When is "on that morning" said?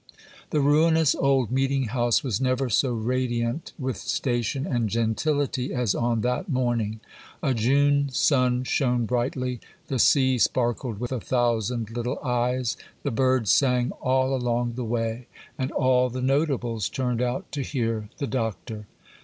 5.93-7.01